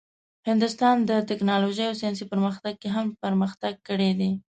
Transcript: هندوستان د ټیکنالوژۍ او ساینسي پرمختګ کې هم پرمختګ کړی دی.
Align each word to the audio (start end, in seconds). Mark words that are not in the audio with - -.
هندوستان 0.47 0.95
د 1.09 1.11
ټیکنالوژۍ 1.29 1.85
او 1.87 1.95
ساینسي 2.01 2.25
پرمختګ 2.31 2.73
کې 2.81 2.89
هم 2.95 3.05
پرمختګ 3.23 3.73
کړی 3.87 4.11
دی. 4.19 4.31